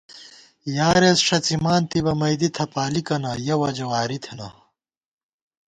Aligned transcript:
یارېس 0.77 1.17
ݭڅِمان 1.27 1.81
تِبہ 1.89 2.13
مئیدی 2.19 2.49
تھپالِکنہ 2.55 3.31
یَہ 3.45 3.55
وجہ 3.61 3.85
واری 3.91 4.17
تھنہ 4.23 4.47